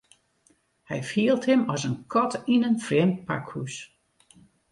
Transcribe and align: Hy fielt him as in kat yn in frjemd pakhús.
Hy 0.89 0.99
fielt 1.11 1.43
him 1.49 1.61
as 1.73 1.83
in 1.89 1.97
kat 2.11 2.33
yn 2.53 2.65
in 2.69 2.77
frjemd 2.85 3.17
pakhús. 3.27 3.75